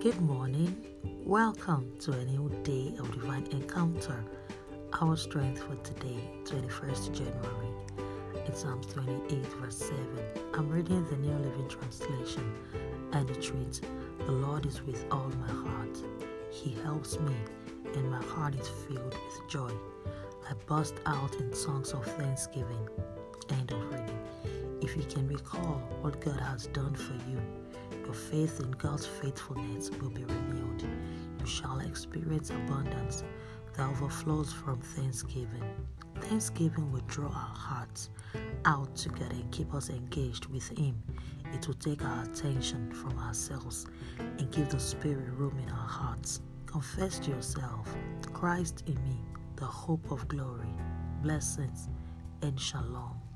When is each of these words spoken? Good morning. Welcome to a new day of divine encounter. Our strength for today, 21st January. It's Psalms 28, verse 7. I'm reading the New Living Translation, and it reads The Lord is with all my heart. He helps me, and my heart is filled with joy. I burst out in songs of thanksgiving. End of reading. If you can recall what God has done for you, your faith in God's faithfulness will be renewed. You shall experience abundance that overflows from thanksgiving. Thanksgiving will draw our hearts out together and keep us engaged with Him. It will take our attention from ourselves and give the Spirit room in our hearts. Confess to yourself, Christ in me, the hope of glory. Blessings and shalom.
Good 0.00 0.20
morning. 0.20 0.76
Welcome 1.24 1.92
to 2.02 2.12
a 2.12 2.24
new 2.24 2.48
day 2.62 2.94
of 3.00 3.10
divine 3.10 3.48
encounter. 3.50 4.24
Our 5.00 5.16
strength 5.16 5.64
for 5.64 5.74
today, 5.74 6.20
21st 6.44 7.12
January. 7.12 7.72
It's 8.46 8.60
Psalms 8.60 8.86
28, 8.86 9.44
verse 9.60 9.76
7. 9.76 9.98
I'm 10.54 10.68
reading 10.68 11.04
the 11.10 11.16
New 11.16 11.34
Living 11.38 11.68
Translation, 11.68 12.54
and 13.10 13.28
it 13.28 13.52
reads 13.52 13.80
The 14.24 14.30
Lord 14.30 14.66
is 14.66 14.80
with 14.82 15.04
all 15.10 15.32
my 15.40 15.52
heart. 15.68 15.98
He 16.52 16.70
helps 16.84 17.18
me, 17.18 17.34
and 17.92 18.08
my 18.08 18.22
heart 18.22 18.54
is 18.54 18.68
filled 18.68 19.16
with 19.16 19.48
joy. 19.48 19.72
I 20.48 20.52
burst 20.66 20.94
out 21.06 21.34
in 21.40 21.52
songs 21.52 21.90
of 21.90 22.04
thanksgiving. 22.04 22.88
End 23.50 23.72
of 23.72 23.82
reading. 23.92 24.07
If 24.88 24.96
you 24.96 25.02
can 25.02 25.28
recall 25.28 25.82
what 26.00 26.18
God 26.22 26.40
has 26.40 26.68
done 26.68 26.94
for 26.94 27.12
you, 27.28 27.38
your 28.06 28.14
faith 28.14 28.58
in 28.60 28.70
God's 28.70 29.04
faithfulness 29.04 29.90
will 29.90 30.08
be 30.08 30.24
renewed. 30.24 30.82
You 31.38 31.46
shall 31.46 31.80
experience 31.80 32.48
abundance 32.48 33.22
that 33.76 33.86
overflows 33.90 34.50
from 34.50 34.80
thanksgiving. 34.80 35.62
Thanksgiving 36.22 36.90
will 36.90 37.02
draw 37.06 37.26
our 37.26 37.54
hearts 37.54 38.08
out 38.64 38.96
together 38.96 39.34
and 39.34 39.52
keep 39.52 39.74
us 39.74 39.90
engaged 39.90 40.46
with 40.46 40.66
Him. 40.78 41.02
It 41.52 41.66
will 41.66 41.74
take 41.74 42.02
our 42.02 42.22
attention 42.22 42.90
from 42.90 43.18
ourselves 43.18 43.84
and 44.18 44.50
give 44.50 44.70
the 44.70 44.80
Spirit 44.80 45.28
room 45.34 45.58
in 45.62 45.68
our 45.68 45.88
hearts. 45.88 46.40
Confess 46.64 47.18
to 47.18 47.30
yourself, 47.32 47.94
Christ 48.32 48.84
in 48.86 48.94
me, 49.04 49.20
the 49.56 49.66
hope 49.66 50.10
of 50.10 50.26
glory. 50.28 50.72
Blessings 51.20 51.90
and 52.40 52.58
shalom. 52.58 53.27